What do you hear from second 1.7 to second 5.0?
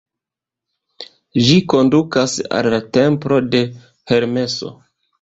kondukas al la templo de Hermeso.